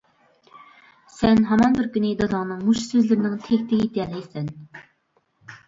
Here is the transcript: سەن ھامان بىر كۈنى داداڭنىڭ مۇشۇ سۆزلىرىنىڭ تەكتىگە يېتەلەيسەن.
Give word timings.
سەن 1.15 1.41
ھامان 1.49 1.75
بىر 1.81 1.91
كۈنى 1.99 2.15
داداڭنىڭ 2.23 2.65
مۇشۇ 2.71 2.83
سۆزلىرىنىڭ 2.87 3.39
تەكتىگە 3.47 3.85
يېتەلەيسەن. 3.87 4.51